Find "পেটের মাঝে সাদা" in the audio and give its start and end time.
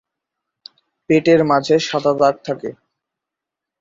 1.09-2.13